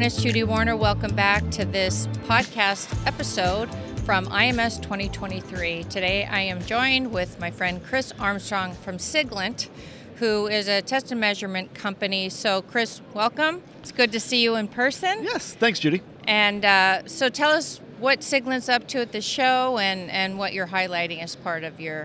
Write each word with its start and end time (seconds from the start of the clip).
everyone. 0.00 0.06
It's 0.06 0.22
Judy 0.22 0.44
Warner. 0.44 0.76
Welcome 0.76 1.14
back 1.14 1.50
to 1.50 1.66
this 1.66 2.06
podcast 2.24 3.06
episode 3.06 3.68
from 4.06 4.24
IMS 4.28 4.80
2023. 4.80 5.84
Today 5.84 6.24
I 6.24 6.40
am 6.40 6.64
joined 6.64 7.12
with 7.12 7.38
my 7.38 7.50
friend 7.50 7.84
Chris 7.84 8.10
Armstrong 8.18 8.72
from 8.72 8.96
Siglent, 8.96 9.68
who 10.16 10.46
is 10.46 10.68
a 10.68 10.80
test 10.80 11.10
and 11.12 11.20
measurement 11.20 11.74
company. 11.74 12.30
So, 12.30 12.62
Chris, 12.62 13.02
welcome. 13.12 13.62
It's 13.80 13.92
good 13.92 14.10
to 14.12 14.20
see 14.20 14.42
you 14.42 14.56
in 14.56 14.68
person. 14.68 15.22
Yes, 15.22 15.54
thanks, 15.54 15.78
Judy. 15.78 16.00
And 16.26 16.64
uh, 16.64 17.06
so, 17.06 17.28
tell 17.28 17.50
us 17.50 17.80
what 17.98 18.20
Siglent's 18.20 18.70
up 18.70 18.88
to 18.88 19.00
at 19.00 19.12
the 19.12 19.20
show 19.20 19.76
and, 19.76 20.10
and 20.10 20.38
what 20.38 20.54
you're 20.54 20.68
highlighting 20.68 21.22
as 21.22 21.36
part 21.36 21.62
of 21.62 21.78
your, 21.78 22.04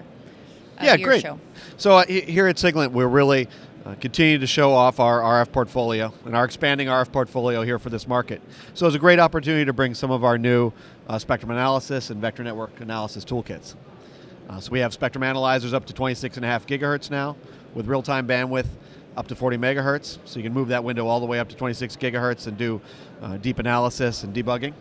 of 0.78 0.84
yeah, 0.84 0.96
your 0.96 1.08
great. 1.08 1.22
show. 1.22 1.40
So 1.78 2.00
uh, 2.00 2.06
here 2.06 2.48
at 2.48 2.58
Siglent, 2.58 2.92
we're 2.92 3.08
really 3.08 3.48
uh, 3.86 3.94
continuing 4.00 4.42
to 4.42 4.48
show 4.48 4.72
off 4.72 5.00
our 5.00 5.22
RF 5.22 5.52
portfolio 5.52 6.12
and 6.26 6.36
our 6.36 6.44
expanding 6.44 6.88
RF 6.88 7.12
portfolio 7.12 7.62
here 7.62 7.78
for 7.78 7.90
this 7.90 8.08
market. 8.08 8.42
So 8.74 8.88
it's 8.88 8.96
a 8.96 9.00
great 9.00 9.20
opportunity 9.20 9.66
to 9.66 9.74
bring 9.74 9.94
some 9.94 10.10
of 10.10 10.24
our 10.24 10.38
new 10.38 10.74
uh, 11.08 11.20
spectrum 11.20 11.52
analysis 11.52 12.10
and 12.10 12.20
vector 12.20 12.44
network 12.44 12.80
analysis 12.82 13.24
toolkits. 13.24 13.76
Uh, 14.50 14.60
so 14.60 14.72
we 14.72 14.80
have 14.80 14.94
spectrum 14.94 15.24
analyzers 15.24 15.74
up 15.74 15.86
to 15.86 15.94
26.5 15.94 16.66
gigahertz 16.66 17.12
now, 17.12 17.36
with 17.74 17.88
real-time 17.88 18.28
bandwidth 18.28 18.68
up 19.18 19.28
to 19.28 19.36
40 19.36 19.58
megahertz. 19.58 20.18
So 20.26 20.40
you 20.40 20.44
can 20.44 20.54
move 20.54 20.68
that 20.70 20.84
window 20.84 21.08
all 21.08 21.20
the 21.20 21.26
way 21.26 21.40
up 21.40 21.50
to 21.50 21.56
26 21.56 21.96
gigahertz 21.98 22.48
and 22.48 22.58
do 22.58 22.82
uh, 23.22 23.38
deep 23.38 23.60
analysis 23.60 24.24
and 24.24 24.36
debugging. 24.36 24.74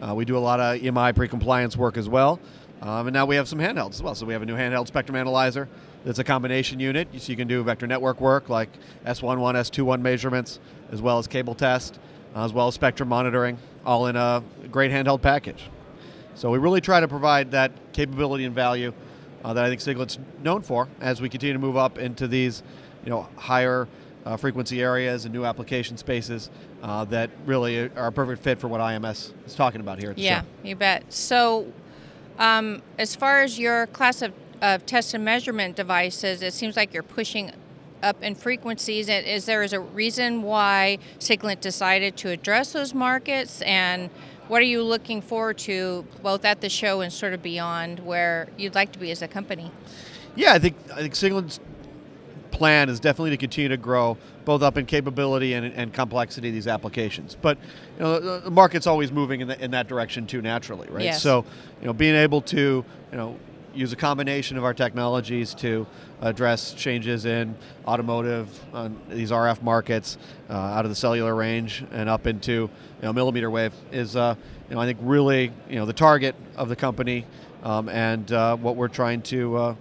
Uh, 0.00 0.14
we 0.14 0.24
do 0.24 0.36
a 0.36 0.38
lot 0.38 0.58
of 0.58 0.80
EMI 0.80 1.14
pre-compliance 1.14 1.76
work 1.76 1.96
as 1.96 2.08
well. 2.08 2.40
Um, 2.82 3.06
and 3.06 3.14
now 3.14 3.24
we 3.26 3.36
have 3.36 3.46
some 3.46 3.60
handhelds 3.60 3.92
as 3.94 4.02
well. 4.02 4.14
So 4.16 4.26
we 4.26 4.32
have 4.32 4.42
a 4.42 4.46
new 4.46 4.56
handheld 4.56 4.88
spectrum 4.88 5.14
analyzer 5.16 5.68
that's 6.04 6.18
a 6.18 6.24
combination 6.24 6.80
unit. 6.80 7.08
So 7.16 7.30
you 7.30 7.36
can 7.36 7.46
do 7.46 7.62
vector 7.62 7.86
network 7.86 8.20
work 8.20 8.48
like 8.48 8.68
S11, 9.06 9.54
S21 9.54 10.00
measurements, 10.00 10.58
as 10.90 11.00
well 11.00 11.18
as 11.18 11.28
cable 11.28 11.54
test, 11.54 12.00
uh, 12.34 12.44
as 12.44 12.52
well 12.52 12.66
as 12.66 12.74
spectrum 12.74 13.08
monitoring, 13.08 13.56
all 13.86 14.08
in 14.08 14.16
a 14.16 14.42
great 14.70 14.90
handheld 14.90 15.22
package. 15.22 15.70
So 16.34 16.50
we 16.50 16.58
really 16.58 16.80
try 16.80 16.98
to 16.98 17.06
provide 17.06 17.52
that 17.52 17.70
capability 17.92 18.44
and 18.44 18.54
value 18.54 18.92
uh, 19.44 19.52
that 19.54 19.64
I 19.64 19.68
think 19.68 19.80
Siglent's 19.80 20.18
known 20.42 20.62
for 20.62 20.88
as 21.00 21.20
we 21.20 21.28
continue 21.28 21.52
to 21.52 21.58
move 21.60 21.76
up 21.76 21.98
into 21.98 22.26
these, 22.26 22.64
you 23.04 23.10
know, 23.10 23.28
higher 23.36 23.86
uh, 24.24 24.36
frequency 24.36 24.82
areas 24.82 25.24
and 25.24 25.34
new 25.34 25.44
application 25.44 25.96
spaces 25.96 26.50
uh, 26.82 27.04
that 27.06 27.30
really 27.46 27.90
are 27.96 28.06
a 28.06 28.12
perfect 28.12 28.42
fit 28.42 28.58
for 28.58 28.66
what 28.68 28.80
IMS 28.80 29.32
is 29.46 29.54
talking 29.54 29.80
about 29.80 29.98
here 29.98 30.14
Yeah, 30.16 30.40
show. 30.40 30.46
you 30.64 30.76
bet. 30.76 31.12
So, 31.12 31.72
um, 32.38 32.82
as 32.98 33.14
far 33.14 33.42
as 33.42 33.58
your 33.58 33.86
class 33.88 34.22
of, 34.22 34.32
of 34.60 34.86
test 34.86 35.14
and 35.14 35.24
measurement 35.24 35.76
devices, 35.76 36.42
it 36.42 36.52
seems 36.52 36.76
like 36.76 36.92
you're 36.92 37.02
pushing 37.02 37.52
up 38.02 38.22
in 38.22 38.34
frequencies. 38.34 39.08
Is 39.08 39.46
there 39.46 39.62
is 39.62 39.72
a 39.72 39.80
reason 39.80 40.42
why 40.42 40.98
Siglent 41.18 41.60
decided 41.60 42.16
to 42.18 42.30
address 42.30 42.72
those 42.72 42.94
markets? 42.94 43.62
And 43.62 44.10
what 44.48 44.60
are 44.60 44.66
you 44.66 44.82
looking 44.82 45.22
forward 45.22 45.58
to, 45.58 46.04
both 46.22 46.44
at 46.44 46.60
the 46.60 46.68
show 46.68 47.00
and 47.00 47.12
sort 47.12 47.32
of 47.32 47.42
beyond, 47.42 48.00
where 48.00 48.48
you'd 48.56 48.74
like 48.74 48.92
to 48.92 48.98
be 48.98 49.10
as 49.10 49.22
a 49.22 49.28
company? 49.28 49.70
Yeah, 50.34 50.54
I 50.54 50.58
think 50.58 50.76
I 50.92 50.96
think 50.96 51.14
Siglent's 51.14 51.60
plan 52.52 52.88
is 52.88 53.00
definitely 53.00 53.30
to 53.30 53.36
continue 53.36 53.68
to 53.68 53.76
grow 53.76 54.16
both 54.44 54.62
up 54.62 54.76
in 54.76 54.86
capability 54.86 55.54
and, 55.54 55.66
and 55.66 55.92
complexity 55.92 56.48
of 56.48 56.54
these 56.54 56.68
applications. 56.68 57.36
But 57.40 57.58
you 57.96 58.00
know, 58.04 58.40
the, 58.40 58.50
market's 58.50 58.86
always 58.86 59.10
moving 59.10 59.40
in, 59.40 59.48
the, 59.48 59.62
in 59.62 59.70
that 59.72 59.88
direction 59.88 60.26
too 60.26 60.42
naturally, 60.42 60.88
right? 60.90 61.04
Yes. 61.04 61.22
So 61.22 61.44
you 61.80 61.86
know, 61.86 61.92
being 61.92 62.14
able 62.14 62.40
to 62.42 62.84
you 63.10 63.16
know 63.16 63.36
use 63.74 63.92
a 63.92 63.96
combination 63.96 64.56
of 64.56 64.64
our 64.64 64.74
technologies 64.74 65.54
to 65.54 65.86
address 66.20 66.74
changes 66.74 67.24
in 67.24 67.56
automotive, 67.86 68.48
uh, 68.74 68.90
these 69.08 69.30
RF 69.30 69.62
markets, 69.62 70.18
uh, 70.50 70.52
out 70.52 70.84
of 70.84 70.90
the 70.90 70.94
cellular 70.94 71.34
range 71.34 71.84
and 71.90 72.08
up 72.08 72.26
into 72.26 72.52
you 72.52 72.70
know, 73.02 73.12
millimeter 73.12 73.50
wave 73.50 73.72
is, 73.90 74.14
uh, 74.14 74.34
you 74.68 74.74
know, 74.74 74.80
I 74.80 74.86
think 74.86 74.98
really 75.02 75.52
you 75.68 75.76
know 75.76 75.86
the 75.86 75.92
target 75.92 76.34
of 76.56 76.68
the 76.68 76.76
company 76.76 77.26
um, 77.62 77.88
and 77.88 78.30
uh, 78.32 78.56
what 78.56 78.76
we're 78.76 78.88
trying 78.88 79.22
to 79.22 79.56
uh, 79.56 79.74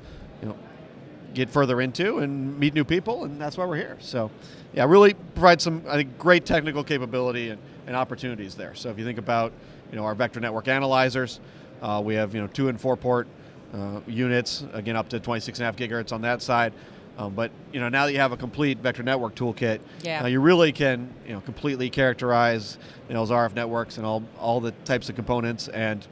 get 1.34 1.50
further 1.50 1.82
into 1.82 2.20
and 2.20 2.58
meet 2.60 2.74
new 2.74 2.84
people, 2.84 3.24
and 3.24 3.40
that's 3.40 3.58
why 3.58 3.66
we're 3.66 3.78
here. 3.78 3.98
So, 4.00 4.30
yeah, 4.74 4.86
really 4.86 5.14
provide 5.14 5.62
some, 5.62 5.84
I 5.88 5.96
think, 5.96 6.18
great 6.18 6.46
technical 6.46 6.84
capability 6.84 7.50
and, 7.50 7.60
and 7.88 7.96
opportunities 7.96 8.56
there. 8.56 8.76
So, 8.76 8.90
if 8.90 8.98
you 9.00 9.06
think 9.06 9.18
about, 9.18 9.52
you 9.92 9.98
know, 9.98 10.06
our 10.06 10.16
vector 10.16 10.40
network 10.40 10.68
analyzers, 10.68 11.40
uh, 11.82 12.02
we 12.04 12.16
have, 12.16 12.34
you 12.36 12.42
know, 12.42 12.48
two 12.48 12.70
and 12.70 12.80
four 12.80 12.96
port 12.96 13.28
uh, 13.74 14.02
units, 14.08 14.64
again, 14.74 14.96
up 14.96 15.10
to 15.10 15.20
26.5 15.20 15.76
gigahertz 15.76 16.12
on 16.12 16.22
that 16.22 16.42
side. 16.42 16.74
Um, 17.18 17.34
but 17.34 17.52
you 17.74 17.80
know, 17.80 17.90
now 17.90 18.06
that 18.06 18.14
you 18.14 18.20
have 18.20 18.32
a 18.32 18.38
complete 18.38 18.78
vector 18.80 19.04
network 19.04 19.36
toolkit, 19.36 19.80
Yeah. 20.02 20.24
uh, 20.24 20.28
you 20.28 20.40
really 20.40 20.72
can, 20.72 21.14
you 21.28 21.34
know, 21.34 21.42
completely 21.42 21.90
characterize, 21.90 22.78
you 23.08 23.14
know, 23.14 23.22
those 23.26 23.32
RF 23.32 23.54
networks 23.54 23.98
and 23.98 24.06
all 24.06 24.24
all 24.40 24.60
the 24.62 24.72
types 24.86 25.10
of 25.10 25.16
components 25.16 25.68
and 25.68 26.08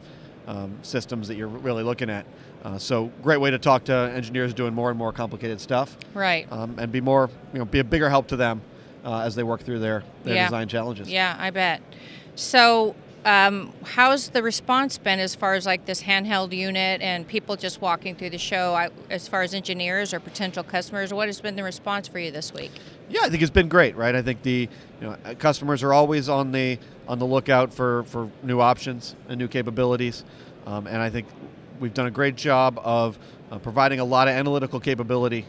um, 0.49 0.77
systems 0.81 1.27
that 1.27 1.35
you're 1.37 1.47
really 1.47 1.83
looking 1.83 2.09
at. 2.09 2.25
Uh, 2.63 2.77
so 2.77 3.09
great 3.21 3.39
way 3.39 3.51
to 3.51 3.57
talk 3.59 3.85
to 3.85 3.93
engineers 3.93 4.53
doing 4.53 4.73
more 4.73 4.89
and 4.89 4.97
more 4.97 5.13
complicated 5.13 5.61
stuff, 5.61 5.95
Right. 6.13 6.45
um, 6.51 6.75
and 6.77 6.91
be 6.91 6.99
more, 6.99 7.29
you 7.53 7.59
know, 7.59 7.65
be 7.65 7.79
a 7.79 7.83
bigger 7.83 8.09
help 8.09 8.27
to 8.29 8.35
them 8.35 8.61
uh, 9.05 9.19
as 9.21 9.35
they 9.35 9.43
work 9.43 9.61
through 9.61 9.79
their, 9.79 10.03
their 10.25 10.35
Yeah. 10.35 10.45
design 10.47 10.67
challenges. 10.67 11.09
Yeah, 11.09 11.37
I 11.39 11.51
bet. 11.51 11.81
So, 12.35 12.95
um, 13.25 13.73
how's 13.83 14.29
the 14.29 14.41
response 14.41 14.97
been 14.97 15.19
as 15.19 15.35
far 15.35 15.53
as 15.53 15.65
like 15.65 15.85
this 15.85 16.03
handheld 16.03 16.53
unit 16.53 17.01
and 17.01 17.27
people 17.27 17.55
just 17.55 17.81
walking 17.81 18.15
through 18.15 18.29
the 18.29 18.37
show? 18.37 18.73
I, 18.73 18.89
as 19.09 19.27
far 19.27 19.41
as 19.41 19.53
engineers 19.53 20.13
or 20.13 20.19
potential 20.19 20.63
customers, 20.63 21.13
what 21.13 21.27
has 21.27 21.41
been 21.41 21.55
the 21.55 21.63
response 21.63 22.07
for 22.07 22.19
you 22.19 22.31
this 22.31 22.53
week? 22.53 22.71
Yeah, 23.09 23.21
I 23.23 23.29
think 23.29 23.41
it's 23.41 23.51
been 23.51 23.67
great, 23.67 23.95
right? 23.95 24.15
I 24.15 24.21
think 24.21 24.41
the 24.43 24.69
you 25.01 25.07
know 25.07 25.17
uh, 25.25 25.33
customers 25.35 25.83
are 25.83 25.93
always 25.93 26.29
on 26.29 26.51
the 26.51 26.79
on 27.07 27.19
the 27.19 27.25
lookout 27.25 27.73
for 27.73 28.03
for 28.03 28.29
new 28.43 28.61
options 28.61 29.15
and 29.27 29.37
new 29.37 29.47
capabilities, 29.47 30.23
um, 30.65 30.87
and 30.87 30.97
I 30.97 31.09
think 31.09 31.27
we've 31.79 31.93
done 31.93 32.07
a 32.07 32.11
great 32.11 32.35
job 32.35 32.79
of 32.83 33.17
uh, 33.51 33.57
providing 33.57 33.99
a 33.99 34.05
lot 34.05 34.27
of 34.27 34.35
analytical 34.35 34.79
capability 34.79 35.45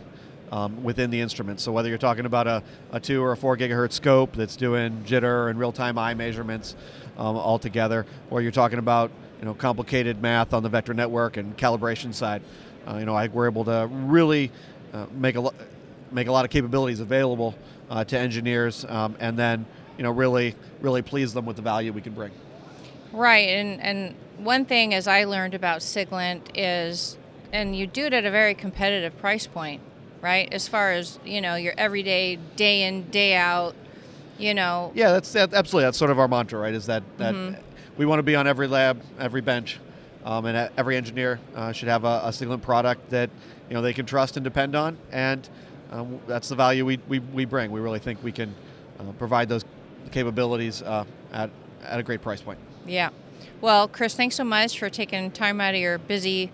um, 0.51 0.83
within 0.83 1.11
the 1.11 1.21
instrument. 1.21 1.61
So 1.61 1.73
whether 1.73 1.89
you're 1.89 1.99
talking 1.99 2.27
about 2.27 2.47
a, 2.47 2.63
a 2.93 3.01
two 3.01 3.23
or 3.23 3.33
a 3.33 3.37
four 3.37 3.57
gigahertz 3.57 3.93
scope 3.93 4.35
that's 4.35 4.57
doing 4.57 5.05
jitter 5.05 5.49
and 5.51 5.59
real 5.59 5.73
time 5.73 5.99
eye 5.99 6.15
measurements 6.15 6.75
um, 7.17 7.37
all 7.37 7.59
together, 7.59 8.07
or 8.31 8.43
you're 8.43 8.51
talking 8.51 8.79
about 8.79 9.11
you 9.39 9.45
know 9.45 9.55
complicated 9.55 10.21
math 10.21 10.53
on 10.53 10.63
the 10.63 10.69
vector 10.69 10.95
network 10.95 11.37
and 11.37 11.57
calibration 11.57 12.13
side, 12.13 12.43
uh, 12.89 12.97
you 12.97 13.07
know 13.07 13.15
I 13.15 13.29
we're 13.29 13.49
able 13.49 13.65
to 13.65 13.89
really 13.91 14.51
uh, 14.93 15.07
make 15.13 15.37
a 15.37 15.41
lot 15.41 15.55
make 16.11 16.27
a 16.27 16.33
lot 16.33 16.45
of 16.45 16.51
capabilities 16.51 17.01
available 17.01 17.55
uh, 17.89 18.05
to 18.05 18.19
engineers, 18.19 18.85
um, 18.89 19.17
and 19.21 19.39
then 19.39 19.67
you 19.97 20.03
know 20.03 20.11
really 20.11 20.57
really 20.81 21.03
please 21.03 21.33
them 21.33 21.47
with 21.47 21.57
the 21.57 21.63
value 21.63 21.93
we 21.93 22.03
can 22.03 22.13
bring. 22.13 22.33
Right, 23.13 23.49
and 23.49 23.81
and 23.81 24.15
one 24.39 24.65
thing 24.65 24.95
as 24.95 25.07
I 25.07 25.25
learned 25.25 25.55
about 25.55 25.81
Siglent 25.81 26.43
is, 26.55 27.19
and 27.53 27.77
you 27.77 27.87
do 27.87 28.07
it 28.07 28.13
at 28.13 28.25
a 28.25 28.31
very 28.31 28.55
competitive 28.55 29.17
price 29.19 29.47
point, 29.47 29.83
right? 30.23 30.53
As 30.53 30.69
far 30.69 30.93
as 30.93 31.19
you 31.25 31.41
know, 31.41 31.55
your 31.55 31.75
everyday, 31.77 32.37
day 32.57 32.83
in, 32.83 33.09
day 33.11 33.35
out, 33.35 33.75
you 34.39 34.55
know. 34.55 34.93
Yeah, 34.95 35.13
that's 35.13 35.33
that, 35.33 35.55
absolutely 35.55 35.87
that's 35.87 35.99
sort 35.99 36.11
of 36.11 36.19
our 36.19 36.29
mantra, 36.29 36.59
right? 36.59 36.75
Is 36.75 36.87
that 36.87 37.03
that 37.19 37.63
we 37.97 38.07
want 38.07 38.19
to 38.19 38.25
be 38.25 38.35
on 38.35 38.47
every 38.47 38.67
lab, 38.67 39.03
every 39.19 39.41
bench, 39.41 39.79
um, 40.25 40.47
and 40.47 40.71
every 40.77 40.97
engineer 40.97 41.41
uh, 41.55 41.73
should 41.73 41.89
have 41.89 42.05
a, 42.05 42.23
a 42.25 42.29
Siglent 42.29 42.63
product 42.63 43.11
that 43.11 43.31
you 43.69 43.75
know 43.75 43.83
they 43.83 43.93
can 43.93 44.07
trust 44.07 44.37
and 44.37 44.45
depend 44.45 44.75
on, 44.75 44.97
and 45.13 45.49
um, 45.91 46.21
that's 46.27 46.49
the 46.49 46.55
value 46.55 46.85
we, 46.85 46.99
we, 47.09 47.19
we 47.19 47.45
bring. 47.45 47.71
We 47.71 47.81
really 47.81 47.99
think 47.99 48.23
we 48.23 48.33
can 48.33 48.55
uh, 48.99 49.13
provide 49.19 49.49
those 49.49 49.65
capabilities 50.11 50.83
uh, 50.83 51.05
at 51.33 51.51
at 51.83 52.01
a 52.01 52.03
great 52.03 52.23
price 52.23 52.41
point. 52.41 52.59
Yeah. 52.87 53.11
Well, 53.61 53.89
Chris, 53.89 54.15
thanks 54.15 54.37
so 54.37 54.45
much 54.45 54.79
for 54.79 54.89
taking 54.89 55.31
time 55.31 55.61
out 55.61 55.75
of 55.75 55.81
your 55.81 55.99
busy, 55.99 56.53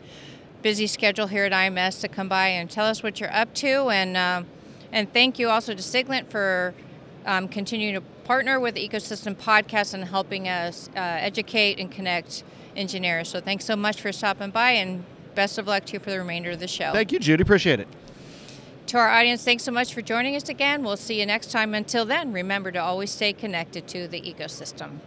busy 0.66 0.88
schedule 0.88 1.28
here 1.28 1.44
at 1.44 1.52
IMS 1.52 2.00
to 2.00 2.08
come 2.08 2.28
by 2.28 2.48
and 2.48 2.68
tell 2.68 2.86
us 2.86 3.00
what 3.00 3.20
you're 3.20 3.32
up 3.32 3.54
to, 3.54 3.88
and 3.88 4.16
um, 4.16 4.44
and 4.90 5.12
thank 5.12 5.38
you 5.38 5.48
also 5.48 5.72
to 5.72 5.80
Siglent 5.80 6.28
for 6.28 6.74
um, 7.24 7.46
continuing 7.46 7.94
to 7.94 8.00
partner 8.24 8.58
with 8.58 8.74
the 8.74 8.88
Ecosystem 8.88 9.36
Podcast 9.36 9.94
and 9.94 10.02
helping 10.06 10.48
us 10.48 10.90
uh, 10.96 10.98
educate 10.98 11.78
and 11.78 11.88
connect 11.88 12.42
engineers. 12.74 13.28
So 13.28 13.40
thanks 13.40 13.64
so 13.64 13.76
much 13.76 14.00
for 14.00 14.10
stopping 14.10 14.50
by, 14.50 14.72
and 14.72 15.04
best 15.36 15.56
of 15.56 15.68
luck 15.68 15.84
to 15.84 15.92
you 15.92 16.00
for 16.00 16.10
the 16.10 16.18
remainder 16.18 16.50
of 16.50 16.58
the 16.58 16.66
show. 16.66 16.90
Thank 16.92 17.12
you, 17.12 17.20
Judy. 17.20 17.42
Appreciate 17.42 17.78
it. 17.78 17.86
To 18.88 18.98
our 18.98 19.08
audience, 19.08 19.44
thanks 19.44 19.62
so 19.62 19.70
much 19.70 19.94
for 19.94 20.02
joining 20.02 20.34
us 20.34 20.48
again. 20.48 20.82
We'll 20.82 20.96
see 20.96 21.20
you 21.20 21.26
next 21.26 21.52
time. 21.52 21.74
Until 21.74 22.04
then, 22.04 22.32
remember 22.32 22.72
to 22.72 22.78
always 22.80 23.12
stay 23.12 23.32
connected 23.32 23.86
to 23.86 24.08
the 24.08 24.20
ecosystem. 24.20 24.98